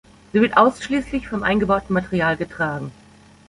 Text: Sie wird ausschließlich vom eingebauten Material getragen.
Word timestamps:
Sie 0.33 0.41
wird 0.41 0.57
ausschließlich 0.57 1.27
vom 1.27 1.43
eingebauten 1.43 1.93
Material 1.93 2.35
getragen. 2.35 2.91